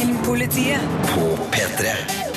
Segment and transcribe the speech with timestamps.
[0.00, 0.80] Filmpolitiet
[1.14, 1.20] på
[1.52, 2.29] P3.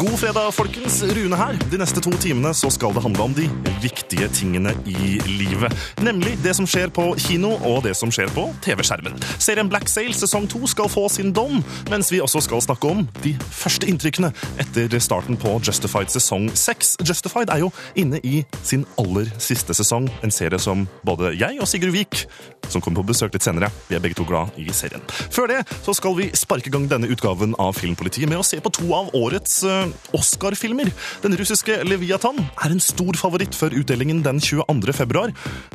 [0.00, 1.02] God fredag, folkens.
[1.02, 1.58] Rune her.
[1.70, 3.44] De neste to timene så skal det handle om de
[3.82, 5.74] viktige tingene i livet.
[6.00, 9.18] Nemlig det som skjer på kino, og det som skjer på TV-skjermen.
[9.36, 11.60] Serien Black Sail sesong to skal få sin dom,
[11.92, 14.30] mens vi også skal snakke om de første inntrykkene
[14.64, 16.94] etter starten på Justified sesong seks.
[17.04, 21.68] Justified er jo inne i sin aller siste sesong, en serie som både jeg og
[21.68, 22.24] Sigurd Vik,
[22.72, 25.04] som kommer på besøk litt senere, vi er begge to glad i serien.
[25.28, 28.56] Før det så skal vi sparke i gang denne utgaven av Filmpolitiet med å se
[28.62, 29.81] på to av årets uh,
[30.14, 30.90] Oscar-filmer.
[31.24, 34.94] Den russiske Leviathan er en stor favoritt før utdelingen den 22.
[34.96, 35.32] februar.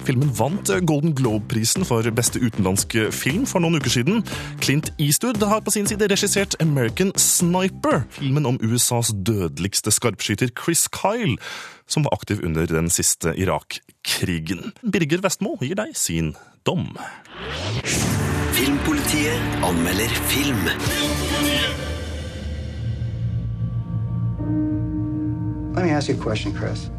[0.07, 4.23] Filmen vant Golden Globe-prisen for beste utenlandske film for noen uker siden.
[4.63, 10.87] Clint Eastwood har på sin side regissert American Sniper, filmen om USAs dødeligste skarpskyter Chris
[10.93, 11.37] Kyle,
[11.87, 14.73] som var aktiv under den siste Irak-krigen.
[14.83, 16.35] Birger Vestmo gir deg sin
[16.67, 16.91] dom.
[18.57, 21.86] Filmpolitiet anmelder film.
[25.75, 26.89] Let me ask you a question, Chris.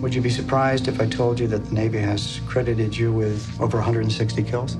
[0.00, 3.60] Would you be surprised if I told you that the Navy has credited you with
[3.60, 4.76] over 160 kills?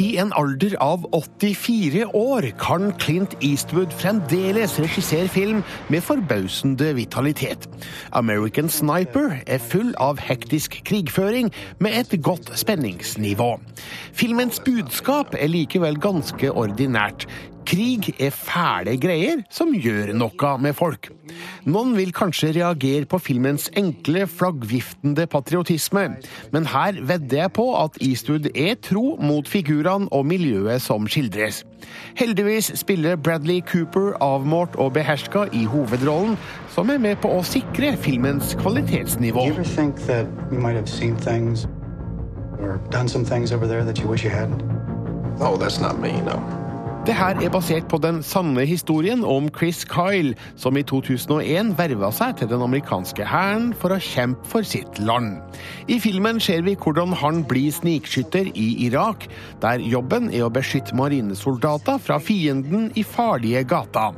[0.00, 5.60] I en alder av 84 år kan Clint Eastwood fremdeles regissere film
[5.92, 7.68] med forbausende vitalitet.
[8.16, 13.58] American Sniper er full av hektisk krigføring med et godt spenningsnivå.
[14.16, 17.28] Filmens budskap er likevel ganske ordinært.
[17.66, 21.10] Krig er fæle greier som gjør noe med folk.
[21.70, 26.06] Noen vil kanskje reagere på filmens enkle, flaggviftende patriotisme,
[26.52, 31.62] men her vedder jeg på at Eastwood er tro mot figurene og miljøet som skildres.
[32.18, 36.38] Heldigvis spiller Bradley Cooper avmålt og beherska i hovedrollen,
[36.74, 39.46] som er med på å sikre filmens kvalitetsnivå.
[39.46, 41.68] Do you ever think that you might have seen things
[42.58, 44.62] or done some things over there that you wish you hadn't?
[45.40, 46.59] Oh, that's not me, no.
[47.08, 52.10] Det her er basert på den sanne historien om Chris Kyle, som i 2001 verva
[52.12, 55.38] seg til den amerikanske hæren for å kjempe for sitt land.
[55.88, 59.24] I filmen ser vi hvordan han blir snikskytter i Irak,
[59.64, 64.12] der jobben er å beskytte marinesoldater fra fienden i farlige gater.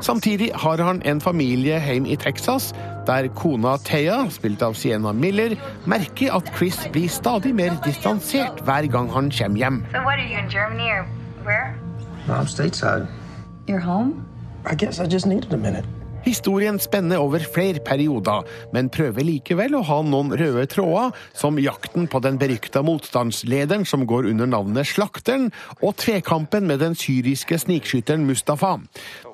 [0.00, 2.72] Samtidig har han en familie hjemme i Texas,
[3.06, 8.88] der kona Thea, spilt av Sienna Miller, merker at Chris blir stadig mer distansert hver
[8.88, 9.82] gang han kommer hjem.
[9.92, 10.88] So what are you in Germany
[11.44, 11.91] or?
[12.28, 13.08] I'm stateside.
[13.66, 14.28] You're home?
[14.64, 15.84] I guess I just needed a minute.
[16.22, 22.06] Historien spenner over flere perioder, men prøver likevel å ha noen røde tråder, som jakten
[22.06, 25.48] på den berykta motstandslederen som går under navnet Slakteren,
[25.82, 28.76] og tvekampen med den syriske snikskytteren Mustafa.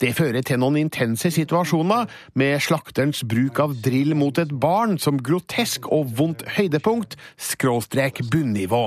[0.00, 5.20] Det fører til noen intense situasjoner, med slakterens bruk av drill mot et barn som
[5.20, 8.86] grotesk og vondt høydepunkt, skråstrek bunnivå.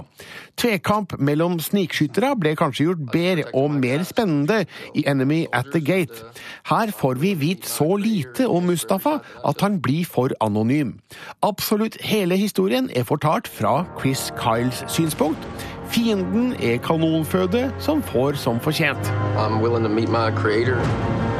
[0.58, 4.64] Tvekamp mellom snikskyttere ble kanskje gjort bedre og mer spennende
[4.98, 6.26] i Enemy at the Gate.
[6.72, 11.00] Her får vi vite så lite om Mustafa at han blir for anonym.
[11.42, 15.48] Absolutt hele historien er fortalt fra Chris Kyles synspunkt.
[15.92, 19.12] Fienden er kanonføde som får som fortjent.
[19.36, 21.31] I'm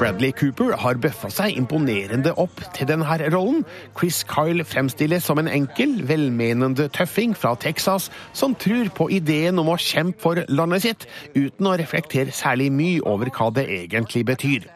[0.00, 3.62] Bradley Cooper har bøffa seg imponerende opp til denne rollen.
[3.98, 9.70] Chris Kyle fremstilles som en enkel, velmenende tøffing fra Texas som tror på ideen om
[9.70, 14.66] å kjempe for landet sitt, uten å reflektere særlig mye over hva det egentlig betyr.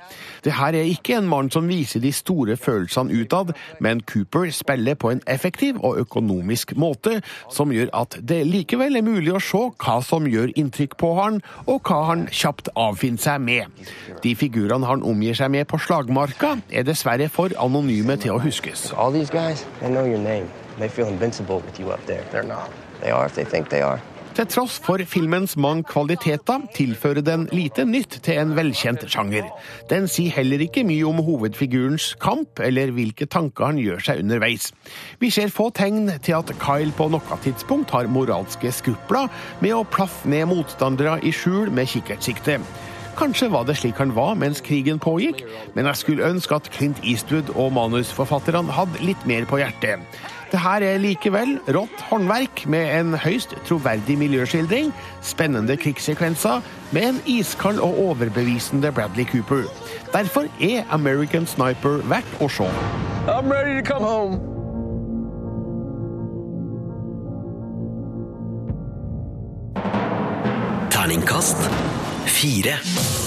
[0.45, 4.95] Det her er ikke en mann som viser de store følelsene utad, men Cooper spiller
[4.95, 7.21] på en effektiv og økonomisk måte,
[7.53, 11.41] som gjør at det likevel er mulig å se hva som gjør inntrykk på han,
[11.67, 13.87] og hva han kjapt avfinner seg med.
[14.23, 18.91] De figurene han omgir seg med på slagmarka, er dessverre for anonyme til å huskes.
[18.97, 20.51] All these guys, they know your name.
[20.79, 22.25] They feel invincible with you up there.
[22.33, 22.71] They're not.
[23.01, 24.01] They are if they think they are.
[24.37, 29.47] Til tross for filmens mange kvaliteter tilfører den lite nytt til en velkjent sjanger.
[29.89, 34.69] Den sier heller ikke mye om hovedfigurens kamp, eller hvilke tanker han gjør seg underveis.
[35.25, 39.33] Vi ser få tegn til at Kyle på noe tidspunkt har moralske skrupler
[39.65, 42.61] med å plaffe ned motstandere i skjul med kikkertsikte.
[43.17, 47.01] Kanskje var det slik han var mens krigen pågikk, men jeg skulle ønske at Clint
[47.01, 50.05] Eastwood og manusforfatterne hadde litt mer på hjertet.
[50.53, 56.63] Det her er likevel rått håndverk med en høyst troverdig miljøskildring, spennende krigssekvenser
[56.95, 59.67] med en iskald og overbevisende Bradley Cooper.
[60.15, 62.71] Derfor er American Sniper verdt å se.
[63.27, 64.39] I'm ready to come home.
[70.91, 71.59] Terningkast
[72.27, 73.26] fire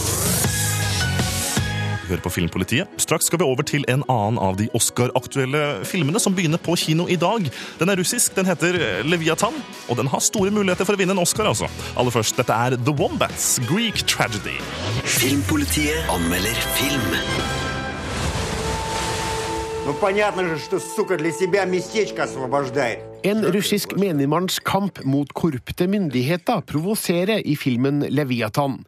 [2.09, 2.91] hør på Filmpolitiet.
[3.01, 7.07] Straks skal vi over til en annen av de Oscar-aktuelle filmene som begynner på kino
[7.11, 7.49] i dag.
[7.81, 9.57] Den er russisk, den heter Leviathan,
[9.89, 11.71] og den har store muligheter for å vinne en Oscar, altså.
[11.97, 14.59] Aller først, dette er The Wombats, Greek Tragedy.
[15.05, 17.11] Filmpolitiet anmelder film.
[19.87, 23.08] Ну понятно же, что сука для себя местечко освобождает.
[23.25, 28.83] En russisk menigmanns kamp mot korrupte myndigheter provoserer i filmen Leviathan.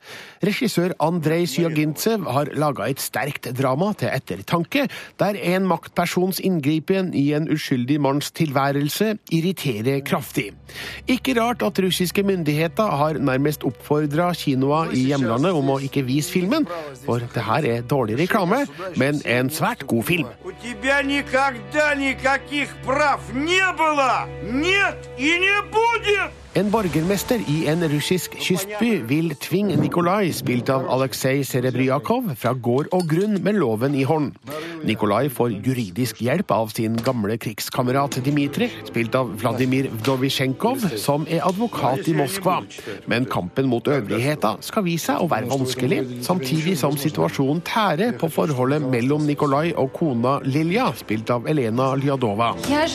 [0.45, 4.85] Regissør Andrej Syagintsev har laga et sterkt drama til ettertanke,
[5.17, 10.51] der en maktpersons inngripen i en uskyldig manns tilværelse irriterer kraftig.
[11.09, 16.35] Ikke rart at russiske myndigheter har nærmest oppfordra kinoer i hjemlandet om å ikke vise
[16.35, 16.69] filmen,
[17.07, 18.67] for det her er dårlig reklame,
[19.01, 20.29] men en svært god film.
[20.45, 24.20] У тебя никогда никаких прав не было!
[26.52, 32.90] En borgermester i en russisk kystby vil tvinge Nikolai, spilt av Aleksej Serebryakhov, fra gård
[32.92, 34.34] og grunn med loven i hånd.
[34.84, 41.46] Nikolai får juridisk hjelp av sin gamle krigskamerat Dmitrij, spilt av Vladimir Vdovisjenkov, som er
[41.48, 42.58] advokat i Moskva.
[43.08, 48.28] Men kampen mot øvrigheta skal vise seg å være vanskelig, samtidig som situasjonen tærer på
[48.34, 52.52] forholdet mellom Nikolai og kona Lilja, spilt av Elena Ljadova.
[52.68, 52.92] Jeg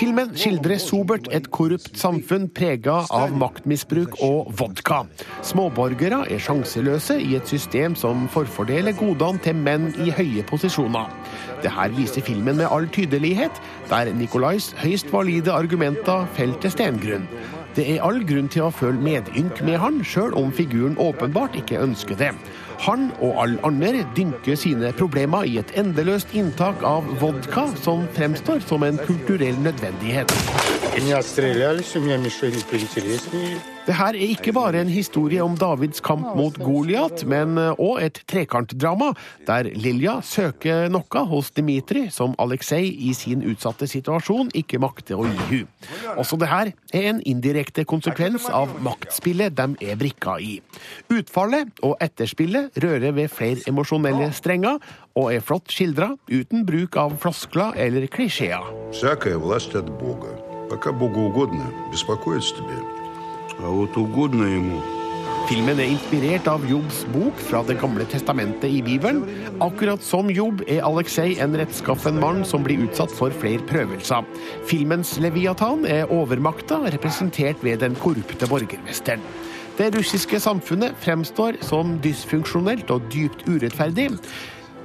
[0.00, 5.02] Filmen skildrer sobert et korrupt samfunn prega av maktmisbruk og vodka.
[5.44, 11.12] Småborgere er sjanseløse i et system som forfordeler godene til menn i høye posisjoner.
[11.60, 13.60] Det her viser filmen med all tydelighet,
[13.92, 17.28] der Nikolais høyst valide argumenter faller stengrunn.
[17.76, 21.78] Det er all grunn til å føle medynk med han, sjøl om figuren åpenbart ikke
[21.84, 22.32] ønsker det.
[22.80, 28.62] Han og alle andre dynker sine problemer i et endeløst inntak av vodka, som fremstår
[28.64, 30.32] som en kulturell nødvendighet.
[33.79, 33.79] Не отстрелялись, у меня мишени поинтереснее.
[33.85, 38.21] Det her er ikke bare en historie om Davids kamp mot Goliat, men òg et
[38.25, 39.11] trekantdrama,
[39.45, 45.27] der Lilja søker noe hos Dmitrij som Aleksej i sin utsatte situasjon ikke makter å
[45.29, 45.69] gi hun.
[46.17, 50.57] Også det her er en indirekte konsekvens av maktspillet de er brikka i.
[51.13, 54.81] Utfallet og etterspillet rører ved flere emosjonelle strenger,
[55.15, 58.65] og er flott skildra uten bruk av floskler eller klisjeer.
[58.91, 60.41] Всякая власть от Бога.
[60.69, 62.98] Пока Богу угодно, беспокоиться тебе.
[63.59, 64.81] А вот угодно ему
[65.45, 69.19] Filmen er inspirert av Jobbs bok fra Det gamle testamentet i Bibelen.
[69.61, 74.25] Akkurat som Jobb er Aleksej en rettskaffen mann som blir utsatt for flere prøvelser.
[74.65, 79.21] Filmens Leviathan er overmakta, representert ved den korrupte borgermesteren.
[79.77, 84.09] Det russiske samfunnet fremstår som dysfunksjonelt og dypt urettferdig.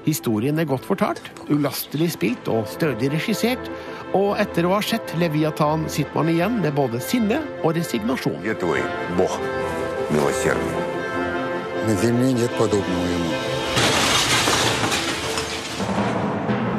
[0.05, 3.69] Historien er godt fortalt, ulastelig spilt og stødig regissert.
[4.13, 8.37] Og etter å ha sett Leviathan sitter man igjen med både sinne og resignasjon.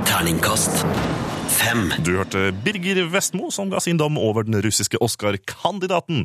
[0.06, 0.87] Terningkast
[1.67, 1.90] fem.
[2.06, 6.25] Du hørte Birger Vestmo som ga sin dom over den russiske Oscar-kandidaten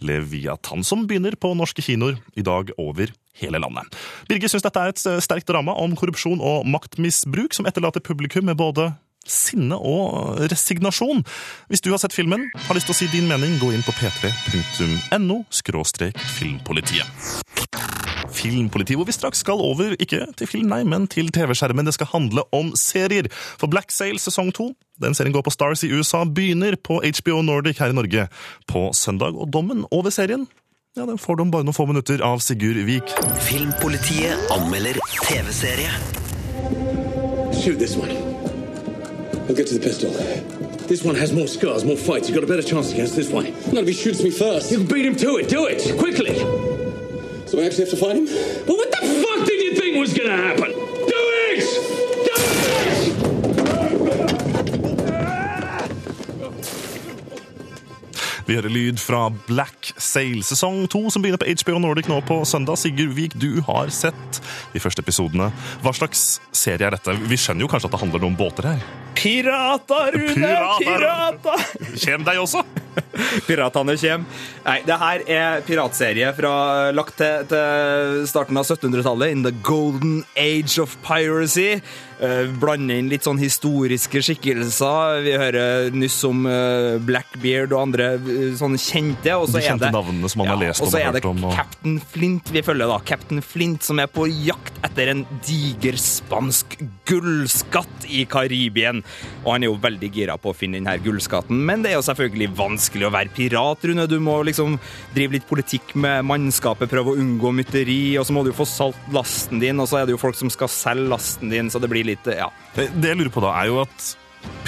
[0.00, 3.98] Leviathan, som begynner på norske kinoer i dag over hele landet.
[4.30, 8.58] Birger syns dette er et sterkt drama om korrupsjon og maktmisbruk som etterlater publikum med
[8.60, 8.90] både
[9.28, 11.24] sinne og resignasjon.
[11.68, 13.94] Hvis du har sett filmen, har lyst til å si din mening, gå inn på
[13.98, 15.42] p3.no
[16.38, 17.28] filmpolitiet.
[18.38, 21.88] Filmpolitiet, hvor vi straks skal over, ikke til film, nei, men til TV-skjermen.
[21.88, 23.30] Det skal handle om serier.
[23.32, 24.70] For Black Sail sesong to,
[25.02, 28.28] den serien går på Stars i USA, begynner på HBO Nordic her i Norge
[28.70, 29.34] på søndag.
[29.34, 30.46] Og dommen over serien
[30.96, 33.12] ja, den får du om bare noen få minutter av Sigurd Vik.
[33.46, 35.90] Filmpolitiet anmelder TV-serie.
[37.62, 38.10] Shoot this one.
[39.48, 40.10] I'll get to the pistol.
[40.88, 42.28] This one has more scars, more fights.
[42.28, 43.46] You've got a better chance against this one.
[43.72, 44.70] Not if he shoots me first.
[44.72, 45.48] You can beat him to it.
[45.48, 45.82] Do it.
[45.98, 46.34] Quickly.
[47.46, 48.26] So I actually have to fight him?
[48.66, 50.72] Well, what the fuck did you think was gonna happen?
[58.48, 62.38] Vi hører lyd fra Black Sail sesong to, som begynner på HBO Nordic nå på
[62.48, 62.78] søndag.
[62.80, 64.38] Sigurd Vik, du har sett
[64.72, 65.50] de første episodene.
[65.84, 67.12] Hva slags serie er dette?
[67.28, 68.86] Vi skjønner jo kanskje at det handler om båter her?
[69.18, 70.54] Pirater, Rune!
[70.80, 71.66] Pirater!
[72.00, 72.64] Kjem deg også?
[73.50, 74.24] Piratene kjem.
[74.64, 76.54] Nei, det her er piratserie fra
[76.96, 79.34] lagt til, til starten av 1700-tallet.
[79.34, 81.82] In the golden age of piracy.
[82.20, 85.22] Eh, blande inn litt sånn historiske skikkelser.
[85.24, 89.34] Vi hører nyss om eh, Blackbeard og andre eh, sånne kjente.
[89.38, 91.06] Og så De er kjente det, navnene som man har lest og om så og
[91.08, 92.98] er det om, og- Captain Flint vi følger, da.
[93.08, 99.02] Captain Flint som er på jakt etter en diger spansk gullskatt i Karibien.
[99.44, 102.04] Og han er jo veldig gira på å finne denne gullskatten, men det er jo
[102.06, 104.06] selvfølgelig vanskelig å være pirat, Rune.
[104.10, 104.76] Du må liksom
[105.14, 108.66] drive litt politikk med mannskapet, prøve å unngå mytteri, og så må du jo få
[108.68, 111.80] solgt lasten din, og så er det jo folk som skal selge lasten din, så
[111.82, 112.50] det blir litt Ja.
[112.76, 114.14] Det jeg lurer på da, er jo at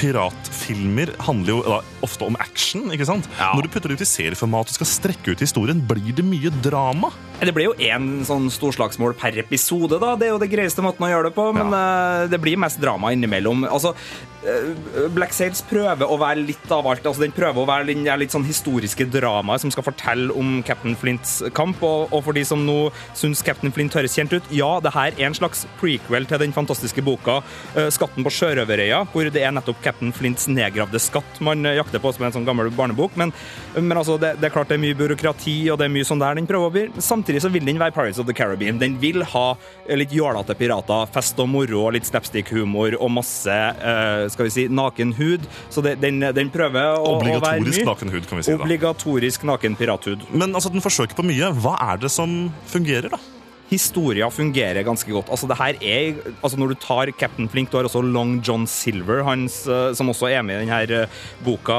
[0.01, 3.29] piratfilmer handler jo ofte om action, ikke sant?
[3.39, 6.53] Når du putter det ut i serieformat og skal strekke ut historien, blir det mye
[6.65, 7.13] drama?
[7.41, 10.15] Det blir jo én sånn storslagsmål per episode, da.
[10.19, 12.27] Det er jo det greieste måten å gjøre det på, men ja.
[12.33, 13.67] det blir mest drama innimellom.
[13.69, 13.93] Altså,
[14.40, 14.40] eh,
[15.13, 17.05] Black Sails prøver å være litt av alt.
[17.05, 20.97] Altså, den prøver å være den litt sånn historiske dramaet som skal fortelle om Captain
[20.97, 21.83] Flints kamp.
[21.85, 22.79] Og, og for de som nå
[23.19, 26.55] syns Captain Flint høres kjent ut, ja, det her er en slags prequel til den
[26.57, 27.41] fantastiske boka
[27.77, 32.01] eh, 'Skatten på sjørøverøya', hvor det er nettopp Captain Flints nedgravde skatt man eh, jakter
[32.01, 33.17] på som en sånn gammel barnebok.
[33.21, 33.35] Men,
[33.77, 36.23] men altså, det, det er klart det er mye byråkrati, og det er mye sånn
[36.23, 36.87] der den prøver å bli.
[37.05, 38.81] Samtidig så vil den være Pirates of the Caribbean.
[38.81, 44.30] Den vil ha eh, litt jålete pirater, fest og moro litt slapstick-humor og masse eh,
[44.35, 45.49] skal vi si, naken hud.
[45.73, 48.63] Så det, den, den prøver å, å være Obligatorisk naken hud, kan vi si da.
[48.65, 50.31] Obligatorisk naken pirathud.
[50.33, 51.53] Men altså, den forsøker på mye.
[51.61, 53.21] Hva er det som fungerer, da?
[53.71, 55.29] Historia fungerer ganske godt.
[55.31, 58.67] Altså, det her er, altså Når du tar Captain Flink, du har også Long John
[58.67, 61.07] Silver, hans, eh, som også er med i denne
[61.45, 61.79] boka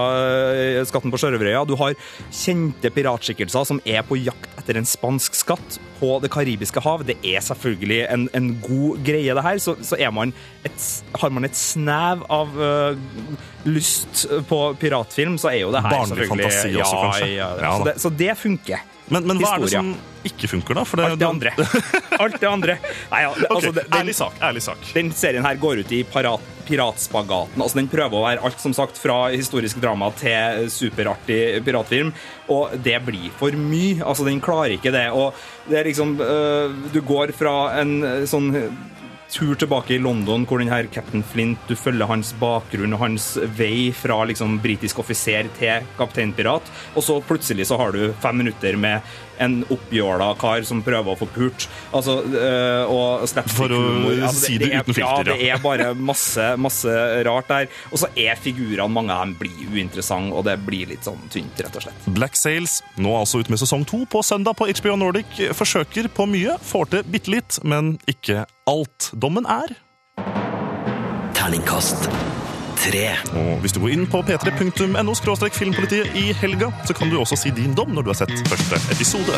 [0.55, 1.67] eh, 'Skatten på sjørøverøya'.
[1.67, 1.93] Du har
[2.31, 7.03] kjente piratskikkelser som er på jakt etter en spansk skatt på det karibiske hav.
[7.07, 9.61] Det er selvfølgelig en, en god greie, det her.
[9.61, 10.33] Så, så er man
[10.67, 10.87] et,
[11.21, 12.95] har man et snev av uh,
[13.67, 17.29] lyst på piratfilm, så er jo det her Barnlig fantasi også, ja, kanskje.
[17.35, 18.87] Ja, Ja, så, det, så det funker.
[19.11, 19.91] Men, men hva er det som
[20.27, 20.85] ikke funker, da?
[20.87, 21.53] For det, Alt det andre.
[22.23, 22.77] Alt det andre.
[23.11, 23.47] Nei, ja, okay.
[23.49, 24.37] Altså, den, ærlig sak.
[24.47, 24.85] ærlig sak.
[24.95, 27.61] Den serien her går ut i parat, piratspagaten.
[27.61, 32.13] Altså, den prøver å være alt som sagt fra historisk drama til superartig piratfilm,
[32.51, 34.01] og det blir for mye.
[34.03, 35.07] Altså, den klarer ikke det.
[35.11, 35.35] Og
[35.69, 38.51] det er liksom øh, Du går fra en øh, sånn
[39.31, 43.33] tur tilbake i London hvor den her Captain Flint, du følger hans bakgrunn og hans
[43.57, 48.75] vei fra liksom britisk offiser til kapteinpirat, og så plutselig så har du fem minutter
[48.79, 48.99] med
[49.41, 51.67] en oppjåla kar som prøver å få pult.
[51.93, 53.81] Altså, øh, og For å.
[54.21, 55.23] Altså, si det er- uten filter, Ja, ja.
[55.33, 56.95] det er bare masse, masse
[57.25, 57.67] rart der.
[57.91, 61.57] Og så er figurene, mange av dem blir uinteressante, og det blir litt sånn tynt,
[61.57, 62.07] rett og slett.
[62.13, 65.25] Black Sails, nå altså ut med sesong to på søndag på HBO Nordic,
[65.57, 69.11] forsøker på mye, får til bitte litt, men ikke alt.
[69.17, 69.75] Dommen er
[71.33, 72.09] Terningkast
[72.81, 75.13] Og hvis du går inn på p3.no
[75.53, 78.79] filmpolitiet i helga, så kan du også si din dom når du har sett første
[78.95, 79.37] episode.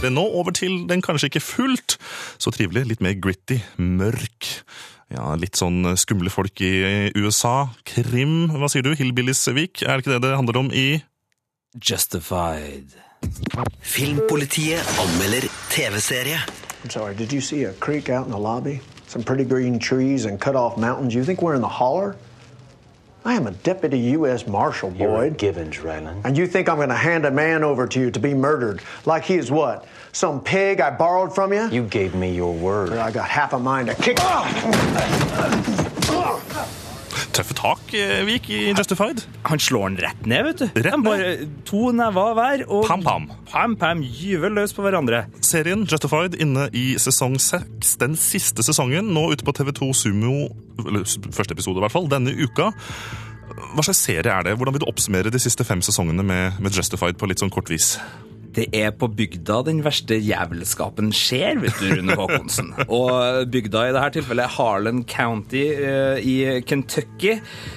[0.00, 1.98] Det er nå over til den kanskje ikke fullt
[2.40, 4.48] så trivelig, litt mer gritty, mørk.
[5.12, 7.68] Ja, litt sånn skumle folk i USA.
[7.84, 8.94] Krim, hva sier du?
[8.96, 9.84] Hillbillies-vik?
[9.84, 11.02] Er det ikke det det handler om i
[11.76, 12.96] Justified.
[13.84, 16.40] Filmpolitiet anmelder TV-serie.
[16.82, 18.80] I'm sorry, did you see a creek out in the lobby?
[19.06, 21.14] Some pretty green trees and cut off mountains.
[21.14, 22.16] You think we're in the holler?
[23.24, 24.46] I am a deputy U.S.
[24.46, 25.36] Marshal, Boyd.
[25.36, 26.22] Givens, Ryland.
[26.24, 28.82] And you think I'm going to hand a man over to you to be murdered
[29.04, 29.86] like he is what?
[30.12, 31.68] Some pig I borrowed from you?
[31.68, 32.92] You gave me your word.
[32.92, 34.16] I got half a mind to kick.
[37.36, 39.22] Tøffe tak, vi Vik, i Justified?
[39.48, 40.66] Han slår den rett ned, vet du.
[40.86, 41.04] Rett ned.
[41.04, 41.34] bare
[41.68, 43.28] to never hver, og Pam, pam.
[43.50, 45.24] pam, pam, gyver løs på hverandre.
[45.44, 50.48] Serien Justified inne i sesong seks, den siste sesongen, nå ute på TV2 Sumo,
[50.86, 52.70] eller første episode i hvert fall, denne uka.
[53.76, 54.56] Hva slags serie er det?
[54.56, 57.70] Hvordan vil du oppsummere de siste fem sesongene med, med Justified på litt sånn kort
[57.72, 57.94] vis?
[58.56, 62.70] Det er på bygda den verste jævelskapen skjer, vet du, Rune Håkonsen.
[62.98, 67.36] Og bygda i dette tilfellet er Harlan County eh, i Kentucky.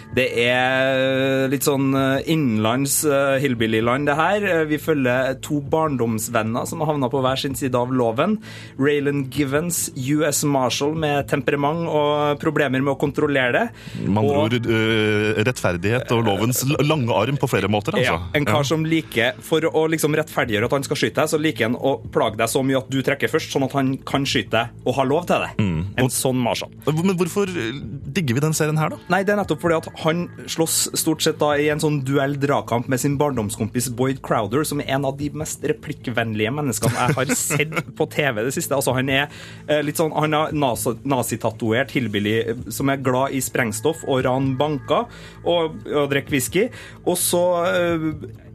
[0.10, 4.46] Det er litt sånn eh, innenlands uh, hillbillyland, det her.
[4.50, 8.40] Eh, Vi følger to barndomsvenner som har havna på hver sin side av loven.
[8.82, 13.64] Raylan Givens, US Marshal med temperament og problemer med å kontrollere det.
[14.02, 18.18] Med andre Og- ord eh, rettferdighet og lovens lange arm på flere måter, altså.
[18.18, 21.38] Ja, en kar som liker, For å liksom rettferdiggjøre at han skal skyte deg, så
[21.42, 24.26] liker han å plage deg så mye at du trekker først, sånn at han kan
[24.26, 25.52] skyte deg og har lov til det.
[25.62, 25.80] Mm.
[26.02, 26.74] En sånn Marshall.
[26.90, 28.98] Men hvorfor digger vi den serien her, da?
[29.14, 32.38] Nei, det er nettopp fordi at han slåss stort sett da i en sånn duell
[32.40, 37.18] dragkamp med sin barndomskompis Boyd Crowder, som er en av de mest replikkvennlige menneskene jeg
[37.18, 38.76] har sett på TV det siste.
[38.78, 39.28] Altså, han er
[39.68, 44.54] eh, litt sånn, han har nazitatuert hillbilly eh, som er glad i sprengstoff og ran
[44.60, 45.10] banker
[45.44, 46.68] og, og drikker whisky.
[47.06, 48.08] Og så eh,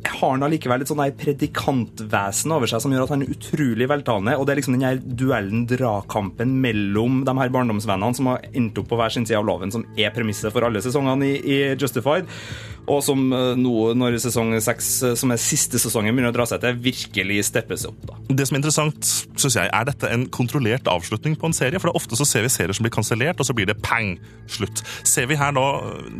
[0.08, 4.36] har han allikevel et sånn predikantvesen over seg som gjør at han er utrolig veltalende.
[4.38, 8.78] Og det er liksom den her duellen, dragkampen mellom de her barndomsvennene som har endt
[8.80, 11.58] opp på hver sin side av loven, som er premisset for alle sesongene i, i
[11.80, 12.28] Justified.
[12.90, 16.46] Og som eh, nå, når sesong seks, eh, som er siste sesongen, begynner å dra
[16.48, 18.02] seg til, virkelig steppes opp.
[18.10, 18.18] da.
[18.28, 21.80] Det som er interessant, synes jeg, er dette en kontrollert avslutning på en serie?
[21.80, 23.78] For det er ofte så ser vi serier som blir kansellert, og så blir det
[23.84, 24.14] pang,
[24.50, 24.84] slutt.
[25.06, 25.64] Ser vi her da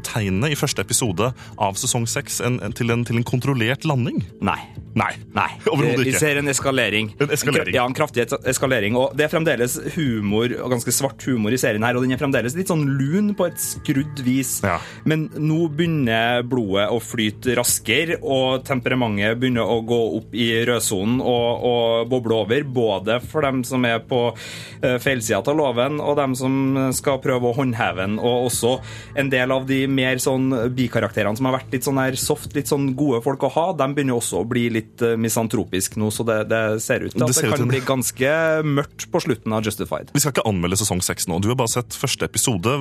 [0.07, 4.23] tegnene i første episode av sesong seks til, til en kontrollert landing?
[4.45, 4.61] Nei.
[4.95, 5.49] Nei, Nei.
[5.73, 7.09] overhodet Vi ser en eskalering.
[7.19, 7.75] En eskalering.
[7.75, 8.95] Ja, en kraftig eskalering.
[8.99, 12.21] Og det er fremdeles humor, og ganske svart humor i serien her, og den er
[12.21, 14.61] fremdeles litt sånn lun på et skrudd vis.
[15.09, 21.19] Men nå begynner blodet å flyte raskere, og temperamentet begynner å gå opp i rødsonen
[21.19, 26.15] og, og boble over, både for dem som er på uh, feilsida av loven, og
[26.21, 26.55] dem som
[26.95, 28.77] skal prøve å håndheve den, og også
[29.19, 32.71] en del av de mer sånn bikarakterene som har vært litt sånn her soft, litt
[32.71, 36.27] sånn gode folk å ha, de begynner også å bli litt eh, misantropisk nå, så
[36.29, 38.33] det, det ser ut til at det, det kan til- bli ganske
[38.69, 40.11] mørkt på slutten av Justified.
[40.15, 41.41] Vi skal ikke anmelde sesong seks nå.
[41.41, 42.77] Du har bare sett første episode.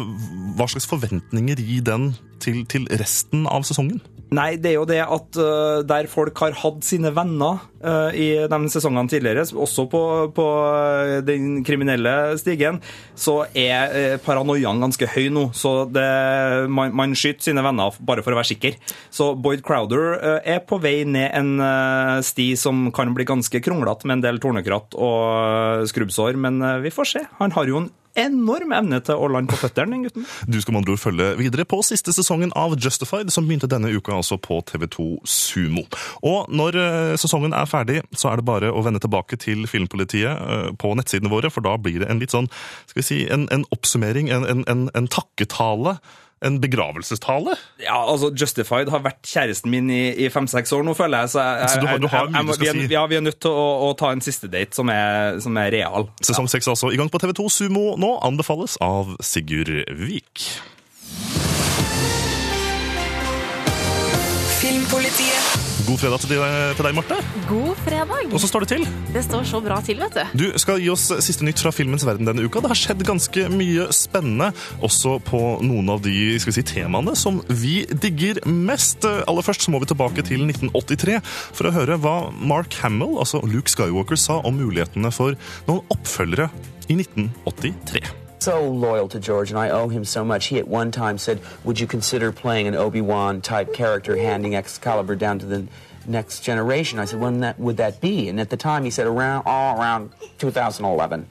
[0.58, 2.12] Hva slags forventninger gir den
[2.44, 4.02] til, til resten av sesongen?
[4.34, 8.30] Nei, det er jo det at uh, der folk har hatt sine venner uh, i
[8.50, 10.02] de sesongene tidligere, også på,
[10.34, 12.80] på øh, den kriminelle stigen,
[13.16, 15.46] så er uh, paranoiaen ganske høy nå.
[15.58, 16.08] Så det,
[16.72, 18.80] man, man skyter sine venner bare for å være sikker.
[19.14, 24.20] Så Boyd Crowder er på vei ned en sti som kan bli ganske kronglete med
[24.20, 27.26] en del tornekratt og skrubbsår, men vi får se.
[27.42, 30.28] Han har jo en enorm evne til å lande på føttene, den gutten.
[30.48, 33.92] Du skal med andre ord følge videre på siste sesongen av Justified, som begynte denne
[33.94, 35.86] uka altså på TV2 Sumo.
[36.22, 40.32] Og når eh, sesongen er ferdig, så er det bare å vende tilbake til Filmpolitiet
[40.34, 42.50] eh, på nettsidene våre, for da blir det en litt sånn,
[42.90, 45.98] skal vi si, en, en oppsummering, en, en, en, takketale,
[46.44, 47.56] en begravelsestale.
[47.82, 51.34] Ja, altså Justified har vært kjæresten min i, i fem-seks år nå, føler jeg.
[51.36, 52.88] Så, jeg, Så du har- du har mye du skal si.
[52.94, 55.72] Ja, vi er nødt til å, å ta en siste date som er, som er
[55.72, 56.10] real.
[56.22, 59.72] Sesong 6 altså i gang på TV2 Sumo nå, anbefales av Sigurd
[60.04, 60.48] Vik.
[65.94, 66.32] God fredag til
[66.88, 67.16] deg, Marte.
[67.46, 68.32] God fredag.
[68.34, 68.86] Og så står det til.
[69.14, 70.40] Det står så bra til, vet du.
[70.42, 72.64] Du skal gi oss siste nytt fra filmens verden denne uka.
[72.64, 74.48] Det har skjedd ganske mye spennende,
[74.82, 79.06] også på noen av de si, temaene som vi digger mest.
[79.06, 83.44] Aller først så må vi tilbake til 1983 for å høre hva Mark Hamill, altså
[83.46, 85.38] Luke Skywalker, sa om mulighetene for
[85.70, 86.50] noen oppfølgere
[86.90, 88.23] i 1983.
[88.44, 90.48] So loyal to George, and I owe him so much.
[90.48, 95.16] He at one time said, "Would you consider playing an Obi-Wan type character, handing Excalibur
[95.16, 95.66] down to the
[96.06, 99.08] next generation?" I said, "When that would that be?" And at the time, he said,
[99.08, 101.26] "Around, oh, around 2011."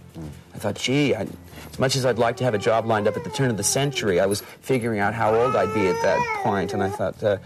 [0.54, 1.26] I thought, "Gee, I,
[1.70, 3.58] as much as I'd like to have a job lined up at the turn of
[3.58, 6.88] the century, I was figuring out how old I'd be at that point, and I
[6.88, 7.36] thought, uh,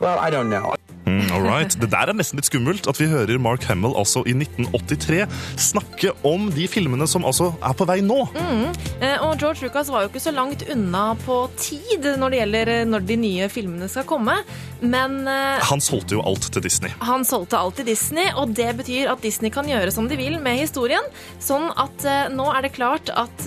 [0.00, 0.73] well, I don't know."
[1.14, 1.74] Mm, all right.
[1.80, 5.24] Det der er nesten litt skummelt at vi hører Mark Hamill altså i 1983
[5.60, 8.24] snakke om de filmene som altså er på vei nå.
[8.34, 8.72] Mm.
[9.00, 12.72] Eh, Og George Lucas var jo ikke så langt unna på tid når det gjelder
[12.74, 14.36] eh, når de nye filmene skal komme.
[14.84, 16.90] Men eh, Han solgte jo alt til Disney.
[17.00, 20.38] han solgte alt til Disney, og det betyr at Disney kan gjøre som de vil
[20.42, 21.04] med historien.
[21.42, 23.44] Sånn at nå er det klart at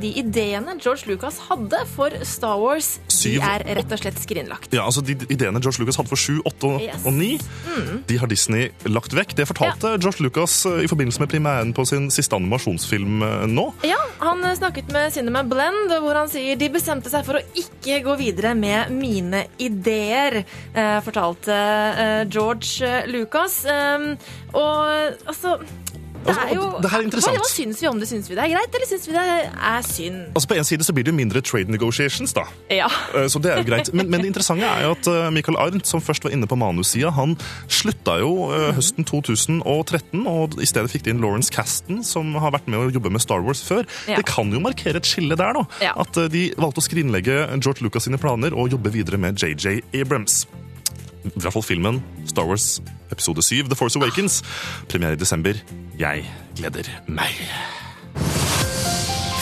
[0.00, 4.72] de ideene George Lucas hadde for Star Wars, de er rett og slett skrinlagt.
[4.74, 7.04] Ja, altså De ideene George Lucas hadde for 7, 8 og, Yes.
[7.08, 7.32] Og 9,
[7.78, 8.02] Mm.
[8.08, 9.34] de har Disney lagt vekk.
[9.38, 13.68] Det fortalte George Lucas eh, i forbindelse med premieren på sin siste animasjonsfilm eh, nå.
[13.86, 17.44] Ja, han eh, snakket med Cinema Blend, hvor han sier de bestemte seg for å
[17.54, 20.40] ikke gå videre med mine ideer,
[21.04, 21.54] fortalte
[22.32, 23.60] George Lucas.
[23.68, 24.10] Um,
[24.56, 25.58] og altså
[26.28, 27.36] det er jo, det her er interessant.
[27.38, 28.08] Hva, hva syns vi om det?
[28.10, 29.24] Syns vi det er greit, eller syns vi det
[29.72, 30.18] er synd?
[30.34, 32.44] Altså På en side så blir det jo mindre trade negotiations, da.
[32.72, 32.88] Ja.
[33.14, 33.92] Eh, Så det er jo greit.
[33.94, 36.58] Men, men det interessante er jo at eh, Michael Arndt, som først var inne på
[36.60, 37.36] manussida, han
[37.68, 42.54] slutta jo eh, høsten 2013, og i stedet fikk de inn Lawrence Caston, som har
[42.56, 43.86] vært med å jobbe med Star Wars før.
[44.10, 44.20] Ja.
[44.20, 45.64] Det kan jo markere et skille der, da.
[45.84, 45.94] Ja.
[45.98, 50.42] At de valgte å skrinlegge George Lucas sine planer og jobbe videre med JJ Abrams.
[51.34, 52.78] I hvert fall filmen Star Wars
[53.12, 54.42] episode 7, The Force Awakens.
[54.88, 55.60] Premiere i desember.
[55.98, 56.24] Jeg
[56.56, 57.36] gleder meg.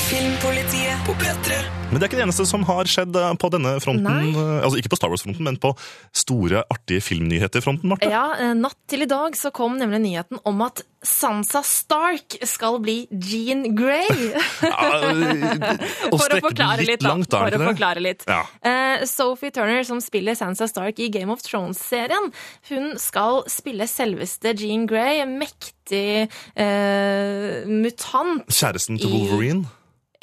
[0.07, 1.57] Filmpolitiet på P3.
[1.91, 4.05] Men det er ikke det eneste som har skjedd eh, på denne fronten.
[4.07, 4.29] Nei.
[4.39, 5.73] eh, Altså Ikke på Star Wars-fronten, men på
[6.15, 8.07] store, artige filmnyheter-fronten, Marte.
[8.11, 12.79] Ja, eh, Natt til i dag så kom nemlig nyheten om at Sansa Stark skal
[12.85, 14.07] bli Jean Grey.
[14.67, 15.75] ja,
[16.15, 18.23] For å forklare litt langt, da, For å forklare litt.
[18.31, 18.45] Ja.
[18.67, 22.31] Eh, Sophie Turner, som spiller Sansa Stark i Game of Thrones-serien,
[22.71, 28.47] hun skal spille selveste Jean Grey, en mektig uh, mutant.
[28.55, 29.67] Kjæresten til I- Wolverine.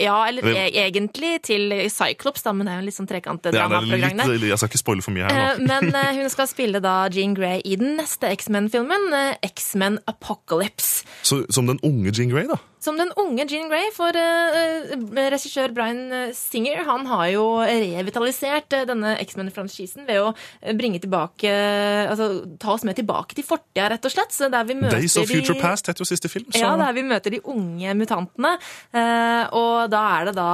[0.03, 3.67] Ja, eller e egentlig til Cyclops, da, men det er jo litt sånn trekantet Ja,
[3.71, 4.47] det er dramaprogram der.
[4.51, 5.67] jeg skal ikke spoile for mye her Eh, nå.
[5.71, 11.05] Men eh, hun skal spille da Jean Grey i den neste X-Men-filmen, eh, X-Men Apocalypse.
[11.23, 12.59] Så, som den unge Jean Grey, da.
[12.83, 14.91] Som den unge Jean Grey, for eh,
[15.31, 20.33] regissør Brian eh, Singer han har jo revitalisert denne X-Men-franchisen ved å
[20.75, 22.27] bringe tilbake Altså
[22.59, 24.33] ta oss med tilbake til fortida, rett og slett.
[24.35, 26.49] Så der vi møter Days of Future de, Past het jo siste film.
[26.51, 26.59] Så.
[26.59, 28.55] Ja, der vi møter de unge mutantene.
[28.93, 30.49] Uh, og da er det da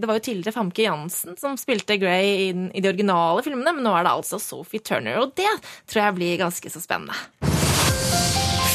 [0.00, 3.86] Det var jo tidligere Famke Jansen som spilte Grey i, i de originale filmene, men
[3.86, 5.22] nå er det altså Sophie Turner.
[5.24, 5.50] Og det
[5.88, 7.16] tror jeg blir ganske så spennende.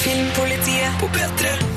[0.02, 1.75] Filmpolitiet på P3.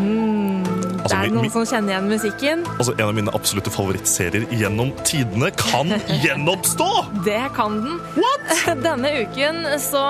[0.00, 2.62] Mm, Altså, det er noen min, som kjenner igjen musikken.
[2.76, 5.90] Altså, En av mine absolutte favorittserier gjennom tidene kan
[6.24, 6.88] gjenoppstå!
[7.26, 8.00] Det kan den.
[8.86, 10.02] Denne uken så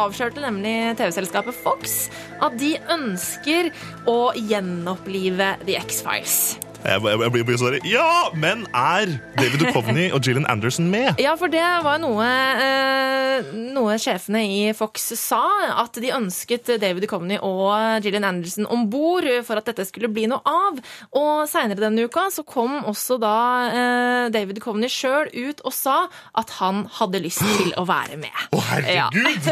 [0.00, 1.98] avslørte nemlig TV-selskapet Fox
[2.42, 3.70] at de ønsker
[4.08, 6.38] å gjenopplive The X-Files.
[6.86, 11.18] Jeg, jeg, jeg blir sånn Ja, men er David Duchovny og Gillian Anderson med?
[11.22, 12.26] Ja, for det var noe,
[12.62, 15.42] eh, noe sjefene i Fox sa,
[15.82, 20.28] at de ønsket David Duchovny og Gillian Anderson om bord for at dette skulle bli
[20.30, 20.78] noe av.
[21.18, 23.34] Og seinere denne uka så kom også da
[23.70, 25.96] eh, David Duchovny sjøl ut og sa
[26.38, 28.44] at han hadde lyst til å være med.
[28.56, 29.50] Å, herregud!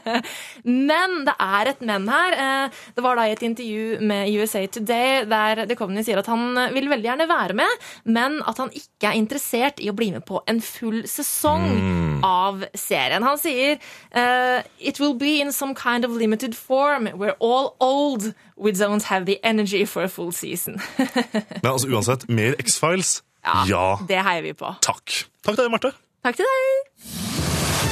[0.90, 2.38] men det er et men her.
[2.40, 6.69] Eh, Det var da i et intervju med USA Today der Duchovny sier at han
[6.74, 10.24] vil veldig gjerne være med, men at han ikke er interessert i å bli med
[10.28, 12.20] på en full sesong Mm.
[12.26, 13.22] av serien.
[13.24, 13.78] Han sier
[14.16, 17.08] uh, It will be in some kind of limited form.
[17.14, 18.34] We're all old.
[18.56, 20.80] We don't have the energy for a full season.
[21.62, 23.22] Men altså, uansett, mer X-Files?
[23.68, 23.98] Ja.
[24.08, 24.74] Det heier vi på.
[24.84, 25.24] Takk.
[25.44, 25.94] Takk til deg, Marte.
[26.24, 27.90] Takk til deg.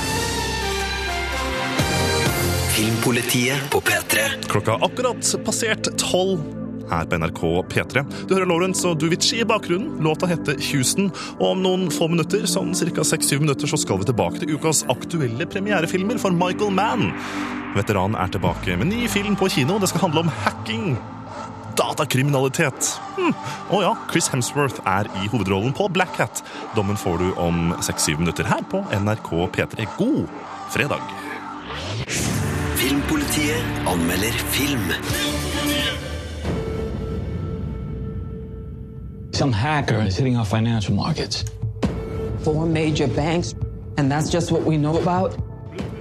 [2.76, 4.26] Filmpolitiet på P3.
[4.48, 6.42] Klokka har akkurat passert tolv
[6.90, 8.04] her på NRK P3.
[8.28, 9.98] Du hører Lawrence og Duvici i bakgrunnen.
[10.04, 11.12] Låta heter Houston.
[11.38, 13.04] Og om noen få minutter, sånn ca.
[13.04, 17.12] 6-7 minutter, så skal vi tilbake til ukas aktuelle premierefilmer for Michael Mann.
[17.76, 19.78] Veteranen er tilbake med ny film på kino.
[19.78, 20.96] Det skal handle om hacking.
[21.78, 22.94] Datakriminalitet.
[23.16, 23.34] Hm.
[23.70, 26.42] Og ja, Chris Hemsworth er i hovedrollen på Black Hat.
[26.76, 29.86] Dommen får du om 6-7 minutter her på NRK P3.
[29.98, 30.26] God
[30.74, 31.02] fredag.
[32.78, 34.92] Filmpolitiet anmelder film.
[39.38, 41.44] Some hacker is hitting our financial markets.
[42.42, 43.54] Four major banks,
[43.96, 45.36] and that's just what we know about?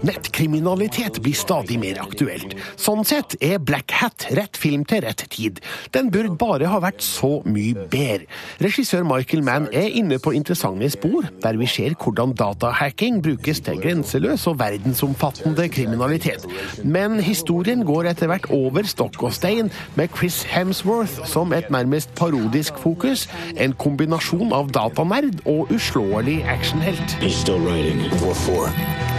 [0.05, 2.53] Nettkriminalitet blir stadig mer aktuelt.
[2.77, 5.61] Sånn sett er Black Hat rett film til rett tid.
[5.95, 8.27] Den burde bare ha vært så mye bedre.
[8.61, 13.81] Regissør Michael Mann er inne på interessante spor, der vi ser hvordan datahacking brukes til
[13.81, 16.45] grenseløs og verdensomfattende kriminalitet.
[16.83, 22.13] Men historien går etter hvert over stokk og stein, med Chris Hemsworth som et nærmest
[22.17, 23.27] parodisk fokus.
[23.57, 27.17] En kombinasjon av datanerd og uslåelig actionhelt.
[27.21, 27.99] He's still writing.
[28.21, 29.16] What for?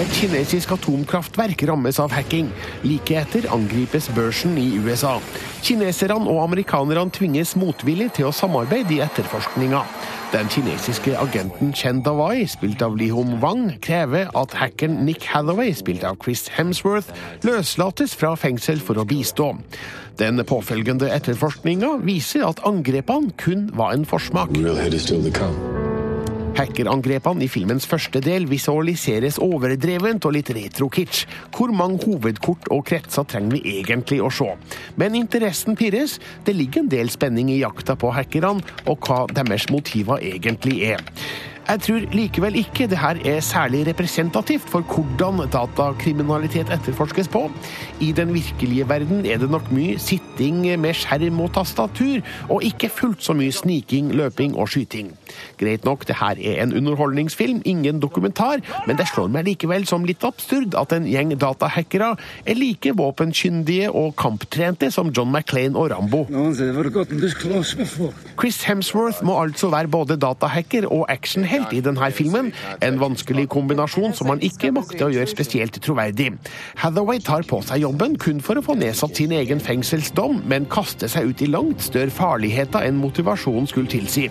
[0.00, 2.46] Et kinesisk atomkraftverk rammes av hacking.
[2.86, 5.18] Like etter angripes børsen i USA.
[5.60, 9.82] Kineserne og amerikanerne tvinges motvillig til å samarbeide i etterforskninga.
[10.32, 15.74] Den kinesiske agenten Chen Dawai, spilt av Li Hong Wang, krever at hackeren Nick Hathaway,
[15.76, 17.12] spilt av Chris Hemsworth,
[17.44, 19.52] løslates fra fengsel for å bistå.
[20.22, 24.56] Den påfølgende etterforskninga viser at angrepene kun var en forsmak.
[24.56, 25.89] Real hit is still to come.
[26.58, 31.28] Hackerangrepene i filmens første del visualiseres overdrevent og litt retro-kitsch.
[31.54, 34.48] Hvor mange hovedkort og kretser trenger vi egentlig å se?
[35.00, 36.18] Men interessen pirres.
[36.44, 41.06] Det ligger en del spenning i jakta på hackerne, og hva deres motiver egentlig er.
[41.70, 47.44] Jeg tror likevel ikke det her er særlig representativt for hvordan datakriminalitet etterforskes på.
[48.02, 52.90] I den virkelige verden er det nok mye sitting med skjerm og tastatur, og ikke
[52.90, 55.12] fullt så mye sniking, løping og skyting.
[55.60, 60.06] Greit nok, det her er en underholdningsfilm, ingen dokumentar, men det slår meg likevel som
[60.08, 62.14] litt absurd at en gjeng datahackere
[62.48, 66.24] er like våpenkyndige og kamptrente som John McClain og Rambo.
[68.40, 72.52] Chris Hemsworth må altså være både datahacker og actionhelt i denne filmen.
[72.84, 76.32] En vanskelig kombinasjon som han ikke makter å gjøre spesielt troverdig.
[76.80, 81.10] Hathaway tar på seg jobben kun for å få nedsatt sin egen fengselsdom, men kaster
[81.10, 84.28] seg ut i langt større farligheter enn motivasjonen skulle tilsi.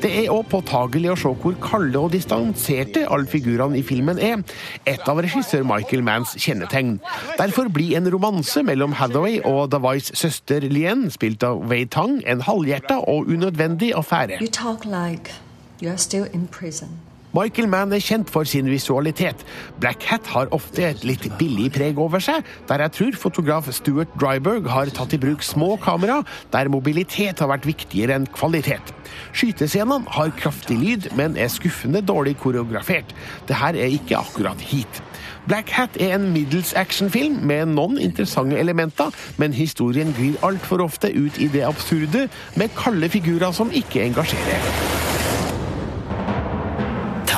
[0.00, 4.44] Det er òg påtagelig å se hvor kalde og distanserte alle figurene i filmen er.
[4.88, 6.96] Et av regissør Michael Manns kjennetegn.
[7.38, 12.46] Derfor blir en romanse mellom Hathaway og Dawais søster Lien, spilt av Wei Tang, en
[12.46, 14.40] halvhjerta og unødvendig affære.
[14.40, 15.34] You talk like
[15.80, 17.09] you're still in prison.
[17.30, 19.44] Michael Mann er kjent for sin visualitet.
[19.78, 24.10] Black Hat har ofte et litt billig preg over seg, der jeg tror fotograf Stuart
[24.18, 28.90] Dryberg har tatt i bruk små kamera, der mobilitet har vært viktigere enn kvalitet.
[29.30, 33.14] Skytescenene har kraftig lyd, men er skuffende dårlig koreografert.
[33.46, 35.02] Det her er ikke akkurat hit.
[35.46, 41.14] Black Hat er en middels actionfilm med noen interessante elementer, men historien glir altfor ofte
[41.14, 42.26] ut i det absurde,
[42.58, 45.39] med kalde figurer som ikke engasjerer.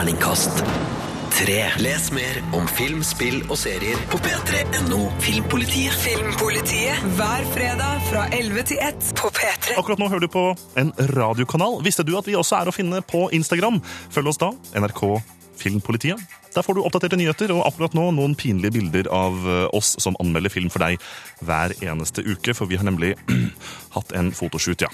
[0.02, 0.64] Terningkast
[1.30, 1.56] 3.
[1.78, 5.94] Les mer om film, spill og serier på p3.no Filmpolitiet.
[5.94, 9.76] Filmpolitiet hver fredag fra 11 til 1 på P3.
[9.78, 10.42] Akkurat nå hører du på
[10.82, 11.78] en radiokanal.
[11.86, 13.78] Visste du at vi også er å finne på Instagram?
[14.10, 15.04] Følg oss da, NRK
[15.62, 16.18] Filmpolitiet.
[16.50, 20.18] Der får du oppdaterte nyheter, og akkurat nå noen pinlige bilder av eh, oss som
[20.18, 20.98] anmelder film for deg
[21.46, 23.14] hver eneste uke, for vi har nemlig
[23.94, 24.90] hatt en fotoshoot, ja.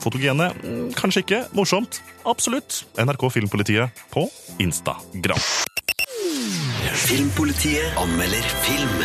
[0.00, 0.50] Fotogene?
[0.64, 1.40] Mm, Kanskje ikke.
[1.52, 2.00] Morsomt?
[2.24, 2.84] Absolutt.
[2.96, 4.26] NRK Filmpolitiet på
[4.58, 5.38] Instagram.
[7.06, 9.02] Filmpolitiet anmelder film.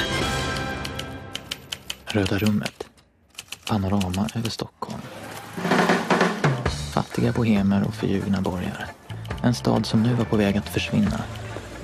[2.15, 2.85] Røde rummet.
[3.67, 5.01] Panorama over Stockholm.
[6.93, 8.87] Fattige bohemer og förljugna borgere.
[9.43, 11.19] En stad som nu var på vei til å forsvinne.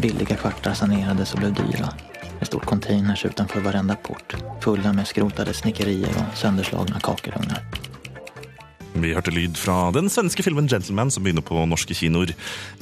[0.01, 1.91] Billige kvarter sanerades og ble dyra.
[2.39, 4.35] Det stod containers utenfor varenda port.
[4.63, 7.61] fulle med skrotade snekkerier og sønderslagne kakelugnar.
[9.01, 12.33] Vi hørte lyd fra den svenske filmen 'Gentleman', som begynner på norske kinoer.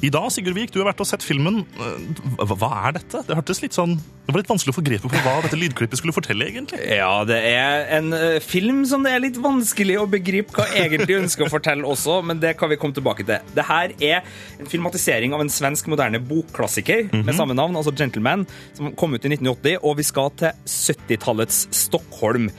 [0.03, 1.65] I dag, Sigurd Vik, du har vært og sett filmen.
[1.79, 3.23] Eh, Hva, er dette?
[3.27, 5.97] Det hørtes litt sånn Det var litt vanskelig å få grepet på hva dette lydklippet
[5.97, 6.77] skulle fortelle, egentlig.
[6.85, 11.17] Ja, det er en eh, film som det er litt vanskelig å begripe hva egentlig
[11.17, 13.41] ønsker å fortelle også, men det kan vi komme tilbake til.
[13.55, 14.21] Det her er
[14.59, 18.45] en filmatisering av en svensk moderne bokklassiker med samme navn, altså 'Gentleman',
[18.77, 22.51] som kom ut i 1980, og vi skal til 70-tallets Stockholm.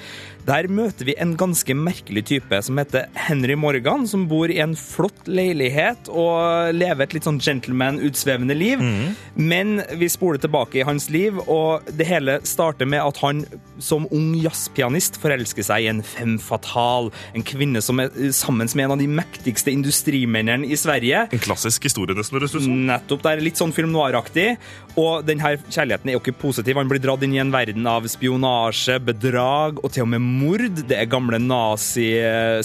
[0.48, 4.76] Der møter vi en ganske merkelig type som heter Henry Morgan, som bor i en
[4.78, 8.82] flott leilighet og lever et litt sånn gentleman-utsvevende liv.
[9.34, 13.44] Men vi spoler tilbake i hans liv, og det hele starter med at han
[13.80, 18.84] som ung jazzpianist forelsker seg i en femme fatale, en kvinne som er sammen med
[18.84, 21.26] en av de mektigste industrimennene i Sverige.
[21.32, 22.78] En klassisk historie, nesten, høres ut som.
[22.90, 23.24] Nettopp.
[23.24, 24.54] Det er litt sånn film noir-aktig.
[25.00, 26.78] Og denne kjærligheten er jo ikke positiv.
[26.80, 30.66] Han blir dratt inn i en verden av spionasje, bedrag og til og med mord.
[30.88, 32.08] Det er gamle nazi,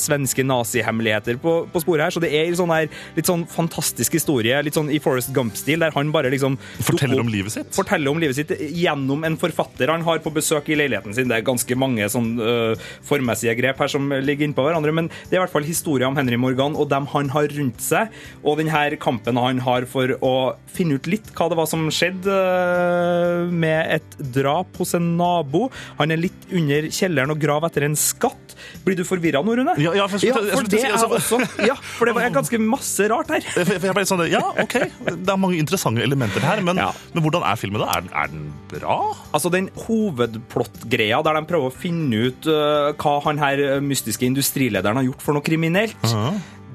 [0.02, 4.58] svenske nazihemmeligheter på, på sporet her, så det er sånn her, litt sånn fantastisk historie,
[4.66, 7.72] litt sånn i Forrest Gump-stil, der han bare liksom Forteller om livet sitt?
[7.76, 11.30] Forteller om livet sitt gjennom en forfatter han har på besøk i leiligheten sin.
[11.32, 15.36] Det er ganske mange sånn uh, formessige grep her som ligger innpå hverandre, men det
[15.36, 18.60] er i hvert fall historien om Henry Morgan og dem han har rundt seg, og
[18.62, 20.36] den her kampen han har for å
[20.76, 25.68] finne ut litt hva det var som skjedde uh, med et drap hos en nabo.
[26.00, 28.56] Han er litt under kjelleren og graver etter en skatt.
[28.86, 29.76] Blir du forvirra nå, Rune?
[29.82, 33.08] Ja, ja, for ja, for det er altså- også Ja, for det er ganske masse
[33.10, 33.42] rart her.
[33.56, 37.56] Jeg ble sånn, ja, ok, Det er mange interessante elementer her, men, men hvordan er
[37.56, 37.88] filmen da?
[37.98, 39.16] Er, er den bra?
[39.34, 44.26] Altså Den hovedplottgreia der de prøver å finne ut uh, hva han her øh, mystiske
[44.28, 45.96] industrilederen har gjort for noe kriminelt,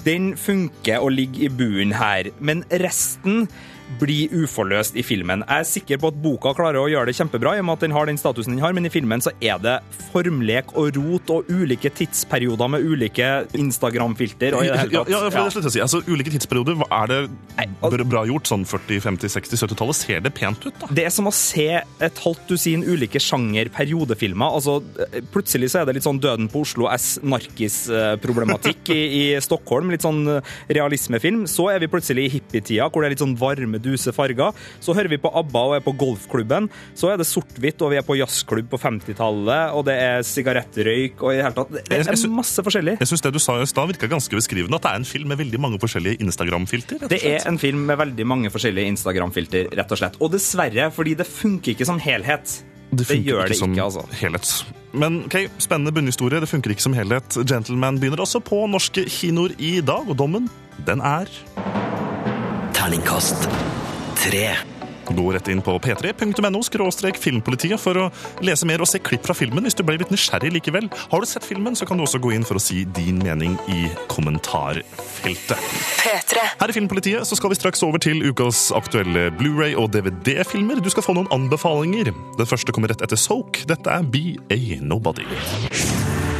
[0.04, 2.30] den funker og ligger i buen her.
[2.40, 3.48] Men resten
[3.98, 5.42] blir uforløst i filmen.
[5.48, 7.84] Jeg er sikker på at boka klarer å gjøre det kjempebra, i og med at
[7.86, 9.78] den har den statusen den har, men i filmen så er det
[10.12, 14.54] formlek og rot og ulike tidsperioder med ulike Instagram-filter.
[14.54, 15.44] og i det hele tatt- ja, for ja.
[15.48, 15.82] det slutter å si.
[15.84, 18.46] Altså, Ulike tidsperioder, er det bra- gjort?
[18.50, 19.96] Sånn 40-, 50-, 60-, 70-tallet?
[20.00, 20.86] Ser det pent ut, da?
[20.90, 24.54] Det er som å se et halvt dusin ulike sjanger-periodefilmer.
[24.60, 24.78] Altså,
[25.34, 27.18] plutselig så er det litt sånn Døden på Oslo S.
[27.22, 29.00] Narkis-problematikk i,
[29.34, 29.90] i Stockholm.
[29.92, 30.22] Litt sånn
[30.70, 31.46] realismefilm.
[31.50, 34.56] Så er vi plutselig i hippietida, hvor det er litt sånn varme, duse farger.
[34.82, 36.68] Så hører vi på ABBA og er på golfklubben.
[36.98, 41.22] Så er det sort-hvitt, og vi er på jazzklubb på 50-tallet, og det er sigarettrøyk
[41.24, 42.96] og i det hele tatt Det er masse forskjellig.
[43.00, 44.80] Jeg syns det du sa i stad, virka ganske beskrivende.
[44.80, 47.06] At det er en film med veldig mange forskjellige Instagram-filter.
[47.10, 50.18] Det er en film med veldig mange forskjellige Instagram-filter, rett og slett.
[50.20, 52.60] Og dessverre, fordi det funker ikke som helhet.
[52.90, 54.06] Det, funker gjør det som ikke, altså.
[54.18, 54.52] helhet.
[54.92, 56.42] Men ok, spennende bunnhistorie.
[56.42, 57.38] Det funker ikke som helhet.
[57.46, 60.50] Gentleman begynner også på norske kinoer i dag, og dommen,
[60.86, 61.30] den er
[62.90, 63.48] Terningkast
[64.18, 64.48] 3.
[65.06, 68.06] Gå rett inn på p3.no skråstrek filmpolitiet for å
[68.42, 70.88] lese mer og se klipp fra filmen hvis du ble litt nysgjerrig likevel.
[71.12, 73.54] Har du sett filmen, så kan du også gå inn for å si din mening
[73.70, 75.70] i kommentarfeltet.
[76.00, 76.42] P3.
[76.64, 80.82] Her i Filmpolitiet så skal vi straks over til ukas aktuelle Blu-ray og DVD-filmer.
[80.82, 82.10] Du skal få noen anbefalinger.
[82.10, 83.62] Den første kommer rett etter Soak.
[83.70, 85.30] Dette er Be A Nobody.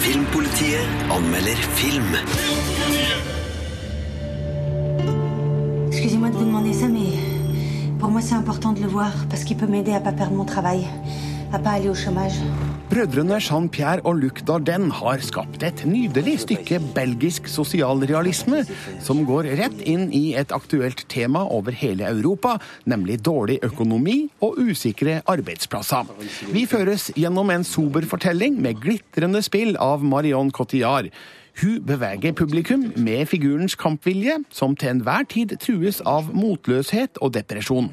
[0.03, 2.11] Filmpolitiet anmelder film.
[6.01, 7.13] Excusez-moi de vous demander ça, mais
[7.99, 10.47] pour moi c'est important de le voir parce qu'il peut m'aider à pas perdre mon
[10.47, 10.87] travail,
[11.53, 12.41] à pas aller au chômage.
[12.89, 18.63] Brødrene Jean-Pierre og Luc Dardenne har skapt et nydelig stykke belgisk sosialrealisme
[19.05, 22.55] som går rett inn i et aktuelt tema over hele Europa,
[22.89, 26.09] nemlig dårlig økonomi og usikre arbeidsplasser.
[26.49, 31.13] Vi føres gjennom en sober fortelling med glitrende spill av Marion Cotillard.
[31.61, 37.90] Hun beveger publikum med figurens kampvilje, som til enhver tid trues av motløshet og depresjon.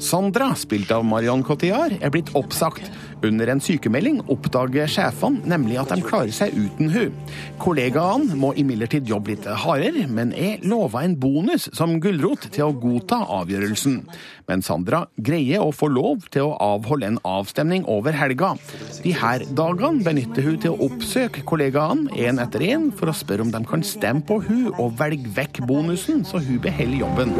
[0.00, 2.88] Sandra, spilt av Marion Cotillard, er blitt oppsagt.
[3.26, 7.16] Under en sykemelding oppdager sjefene nemlig at de klarer seg uten hun.
[7.60, 12.76] Kollegaene må imidlertid jobbe litt hardere, men er lova en bonus som gulrot til å
[12.76, 14.00] godta avgjørelsen.
[14.50, 18.54] Men Sandra greier å få lov til å avholde en avstemning over helga.
[19.04, 23.46] De her dagene benytter hun til å oppsøke kollegaene én etter én for å spørre
[23.46, 27.36] om de kan stemme på hun og velge vekk bonusen, så hun beholder jobben.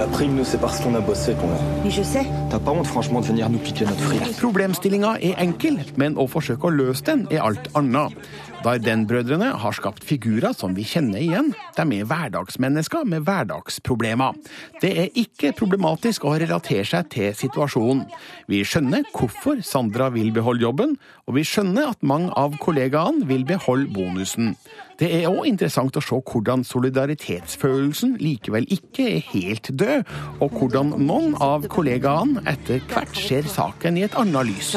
[4.40, 5.69] Problemstillinga er enkel,
[6.00, 8.16] men å forsøke å løse den er alt annet.
[8.60, 11.52] Darden-brødrene har skapt figurer som vi kjenner igjen.
[11.78, 14.36] De er hverdagsmennesker med hverdagsproblemer.
[14.82, 18.04] Det er ikke problematisk å relatere seg til situasjonen.
[18.52, 23.46] Vi skjønner hvorfor Sandra vil beholde jobben, og vi skjønner at mange av kollegaene vil
[23.48, 24.52] beholde bonusen.
[25.00, 30.10] Det er òg interessant å se hvordan solidaritetsfølelsen likevel ikke er helt død,
[30.44, 34.74] og hvordan noen av kollegaene etter hvert ser saken i et annet lys.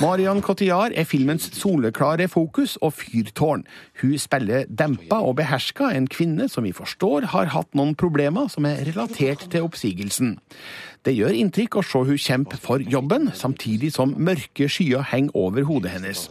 [0.00, 3.64] Marion Cotillard er filmens soleklare fokus og fyrtårn.
[4.02, 8.66] Hun spiller dempa og beherska en kvinne som vi forstår har hatt noen problemer som
[8.66, 10.38] er relatert til oppsigelsen.
[11.00, 15.64] Det gjør inntrykk å se hun kjempe for jobben, samtidig som mørke skyer henger over
[15.64, 16.26] hodet hennes.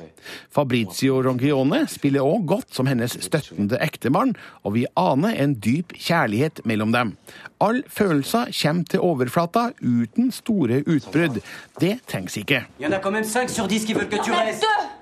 [0.53, 6.61] Fabrizio Ronchione spiller òg godt som hennes støttende ektemann, og vi aner en dyp kjærlighet
[6.69, 7.15] mellom dem.
[7.57, 11.41] All følelser kommer til overflata uten store utbrudd.
[11.81, 12.67] Det trengs ikke.
[12.79, 14.98] Il y en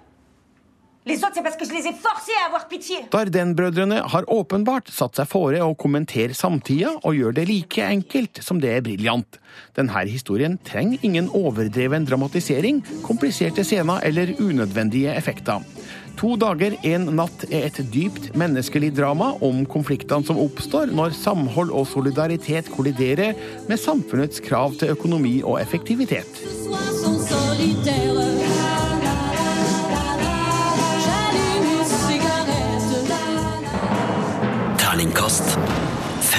[1.08, 2.98] Les autres, c'est parce que je les ai forcés à avoir pitié.
[3.12, 8.60] Dardenne-brødrene har åpenbart satt seg fore å kommentere samtida og gjør det like enkelt som
[8.60, 9.39] det er briljant.
[9.78, 15.63] Denne historien trenger ingen overdreven dramatisering, kompliserte scener eller unødvendige effekter.
[16.20, 21.72] To dager, en natt er et dypt menneskelig drama om konfliktene som oppstår når samhold
[21.72, 23.38] og solidaritet kolliderer
[23.70, 26.43] med samfunnets krav til økonomi og effektivitet.
[27.30, 28.07] Terningkast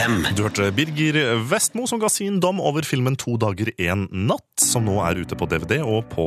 [0.08, 0.26] fem.
[0.36, 4.86] Du hørte Birger Vestmo som ga sin dom over filmen To dager, en natt, som
[4.86, 6.26] nå er ute på DVD og på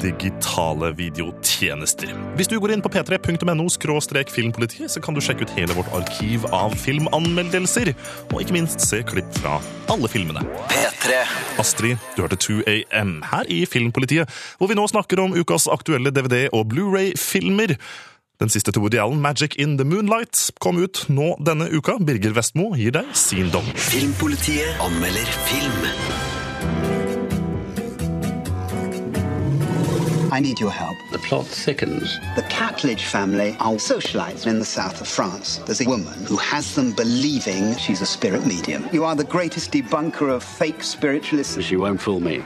[0.00, 2.12] digitale videotjenester.
[2.38, 3.68] Hvis du går inn på p3.no
[4.34, 7.94] filmpolitiet, så kan du sjekke ut hele vårt arkiv av filmanmeldelser,
[8.32, 9.60] og ikke minst se klipp fra
[9.92, 10.44] alle filmene.
[10.70, 11.20] P3.
[11.60, 16.48] Astrid, du hørte 2AM her i Filmpolitiet, hvor vi nå snakker om ukas aktuelle DVD-
[16.52, 17.76] og Blu-ray-filmer.
[18.40, 21.92] Den siste til Woody Allen, 'Magic in the Moonlight', kom ut nå denne uka.
[22.06, 23.64] Birger Vestmo gir deg sin dom.
[23.74, 25.84] Filmpolitiet anmelder film.
[30.34, 30.96] I need your help.
[31.12, 32.18] The plot thickens.
[32.34, 35.60] The Catledge family are socialized in the south of France.
[35.64, 38.88] There's a woman who has them believing she's a spirit medium.
[38.92, 41.62] You are the greatest debunker of fake spiritualists.
[41.62, 42.42] She won't fool me.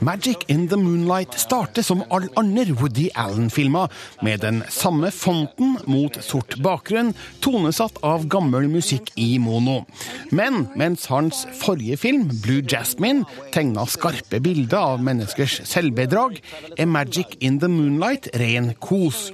[0.00, 3.88] Magic in the Moonlight starter som all andre Woody Allen-filmer,
[4.22, 9.82] med den samme fonten mot sort bakgrunn, tonesatt av gammel musikk i mono.
[10.30, 16.38] Men mens hans forrige film, Blue Jasmine, tegna skarpe bilder av menneskers selvbedrag,
[16.78, 19.28] er Magic in the Moonlight ren kos.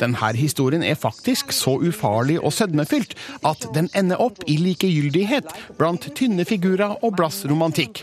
[0.00, 5.48] Denne historien er faktisk så ufarlig og sødmefylt at den ender opp i likegyldighet
[5.78, 8.02] blant tynne figurer og blass romantikk.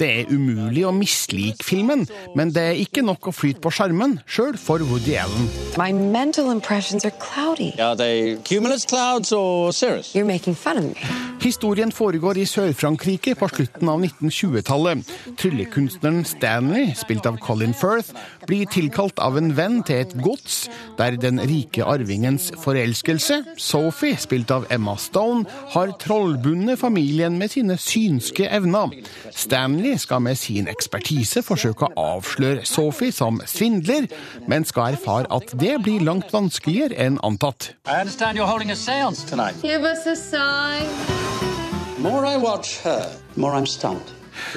[0.00, 0.94] Det er umulig å
[1.24, 5.48] mislike filmen, men det er ikke nok å flyte på skjermen, sjøl for Woody Allen.
[5.76, 7.72] My mental impressions are cloudy.
[7.78, 10.14] Are they cumulus clouds or cirrus?
[10.14, 11.33] You're making fun of me.
[11.44, 15.02] Historien foregår i Sør-Frankrike på slutten av 1920-tallet.
[15.36, 18.14] Tryllekunstneren Stanley, spilt av Colin Firth,
[18.48, 24.54] blir tilkalt av en venn til et gods der den rike arvingens forelskelse, Sophie, spilt
[24.56, 28.96] av Emma Stone, har trollbundet familien med sine synske evner.
[29.28, 34.08] Stanley skal med sin ekspertise forsøke å avsløre Sophie som svindler,
[34.48, 37.74] men skal erfare at det blir langt vanskeligere enn antatt.
[37.84, 39.60] I understand you're holding a seance tonight.
[39.60, 41.33] Give us a sign.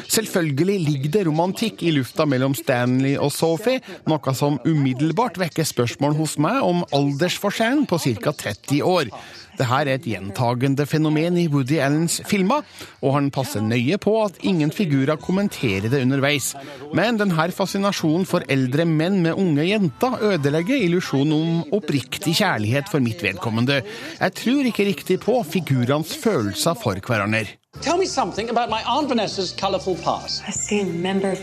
[0.09, 6.17] Selvfølgelig ligger det romantikk i lufta mellom Stanley og Sophie, noe som umiddelbart vekker spørsmål
[6.17, 8.33] hos meg om aldersforskjellen på ca.
[8.33, 9.11] 30 år.
[9.57, 12.65] Det her er et gjentagende fenomen i Woody Allens filmer,
[13.01, 16.51] og han passer nøye på at ingen figurer kommenterer det underveis.
[16.97, 23.03] Men denne fascinasjonen for eldre menn med unge jenter ødelegger illusjonen om oppriktig kjærlighet for
[23.03, 23.81] mitt vedkommende.
[24.19, 27.47] Jeg tror ikke riktig på figurenes følelser for hverandre.
[27.81, 30.43] Tell me something about my Aunt Vanessa's colorful past.
[30.47, 31.39] I see a member of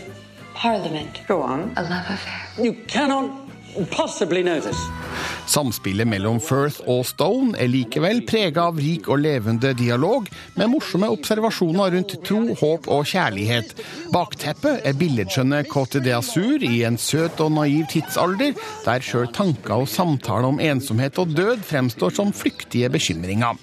[0.55, 1.21] parliament.
[1.27, 1.71] Go on.
[1.77, 2.65] A love affair.
[2.65, 3.31] You cannot
[3.91, 4.77] possibly know this.
[5.45, 10.27] Samspillet mellom Firth og Stone er likevel prega av rik og levende dialog,
[10.57, 13.75] med morsomme observasjoner rundt tro, håp og kjærlighet.
[14.13, 19.89] Bakteppet er billedskjønne Côte d'Azur i en søt og naiv tidsalder, der sjøl tanker og
[19.91, 23.59] samtaler om ensomhet og død fremstår som flyktige bekymringer.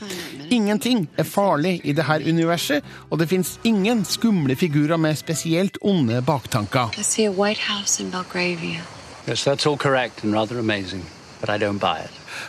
[0.52, 6.22] Ingenting er farlig i dette universet, og det fins ingen skumle figurer med spesielt onde
[6.22, 6.92] baktanker.
[6.98, 8.82] I see a White House in Belgravia.
[9.28, 11.04] Yes, that's all correct and rather amazing,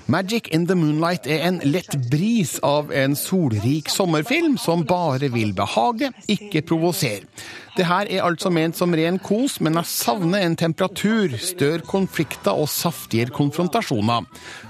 [0.06, 5.54] Magic in the Moonlight er en lett bris av en solrik sommerfilm som bare vil
[5.58, 7.26] behage, ikke provosere.
[7.74, 12.53] Det her er altså ment som ren kos, men jeg savner en temperatur, større konflikter
[12.53, 14.28] og saftigere konfrontasjoner.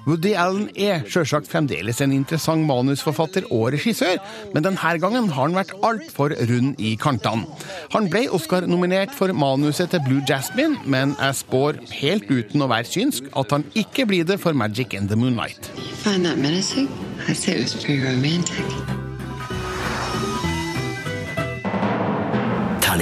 [0.08, 4.24] Woody Allen er sjølsagt fremdeles en interessant manusforfatter og regissør,
[4.56, 7.44] men denne gangen har han vært altfor rund i kantene.
[7.92, 12.88] Han ble Oscar-nominert for manuset til Blue Jasmine, men jeg spår, helt uten å være
[12.88, 15.74] synsk, at han ikke blir det for Magic in the Moonlight.
[16.04, 16.88] Find that menacing?
[17.28, 19.13] I'd say it was pretty romantic.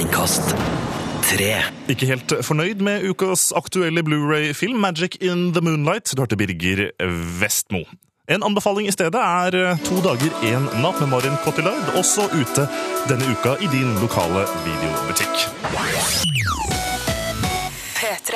[0.02, 0.56] Terningkast
[1.22, 1.60] tre.
[1.86, 6.10] Ikke helt fornøyd med ukas aktuelle Blu-ray-film Magic in the Moonlight.
[6.16, 6.90] Du hørte Birger
[7.38, 7.84] Vestmo.
[8.26, 12.66] En anbefaling i stedet er To dager, én natt med Marin Cotillard, også ute
[13.06, 15.46] denne uka i din lokale videobutikk.
[18.02, 18.34] P3.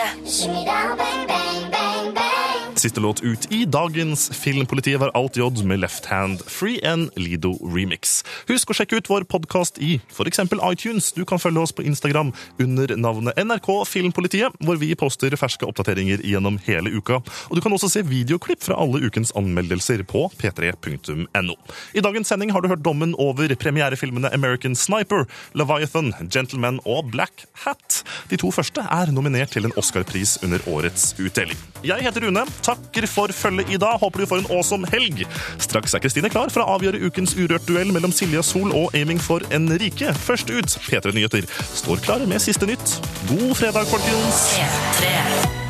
[2.76, 7.54] Siste låt ut i dagens Filmpolitiet var Alt J med Left Hand Free and Lido
[7.74, 8.20] Remix.
[8.50, 10.42] Husk å sjekke ut vår podkast i f.eks.
[10.44, 11.08] iTunes.
[11.16, 16.20] Du kan følge oss på Instagram under navnet NRK Filmpolitiet, hvor vi poster ferske oppdateringer
[16.20, 17.22] gjennom hele uka.
[17.48, 21.56] Og du kan også se videoklipp fra alle ukens anmeldelser på p3.no.
[21.96, 25.24] I dagens sending har du hørt dommen over premierefilmene American Sniper,
[25.56, 28.02] Leviathan, Gentleman og Black Hat.
[28.28, 31.56] De to første er nominert til en Oscar-pris under årets utdeling.
[31.86, 32.44] Jeg heter Rune.
[32.66, 33.98] Takker for følget i dag.
[34.02, 35.22] Håper du får en awesome helg.
[35.62, 39.44] Straks er Kristine klar for å avgjøre ukens Urørt-duell mellom Silja Sol og Aiming for
[39.54, 40.14] en rike.
[40.26, 42.98] Først ut, P3 Nyheter står klare med siste nytt.
[43.30, 44.50] God fredag, folkens!
[44.58, 45.65] P3.